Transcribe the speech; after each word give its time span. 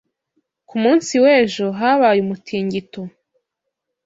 Ku 0.69 0.75
munsi 0.83 1.13
w'ejo 1.23 1.65
habaye 1.79 2.19
umutingito. 2.25 3.01